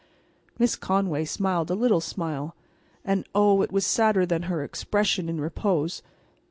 [0.57, 2.55] Miss Conway smiled a little smile.
[3.05, 6.01] And oh, it was sadder than her expression in repose.